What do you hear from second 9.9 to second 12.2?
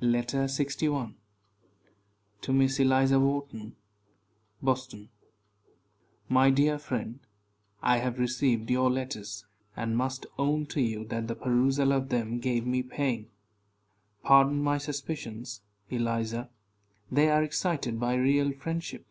must own to you that the perusal of